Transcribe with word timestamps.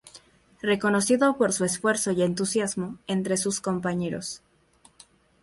Reconocido 0.63 1.37
por 1.37 1.53
su 1.53 1.63
esfuerzo 1.63 2.09
y 2.11 2.23
entusiasmo 2.23 2.97
entre 3.05 3.37
sus 3.37 3.61
compañeros. 3.61 4.41